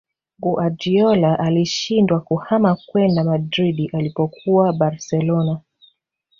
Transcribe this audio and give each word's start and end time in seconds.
Guardiola 0.39 1.39
alishindwa 1.39 2.21
kuhama 2.21 2.75
kwenda 2.75 3.23
Madrid 3.23 3.89
alipokuwa 3.93 4.73
Barcelona 4.73 5.61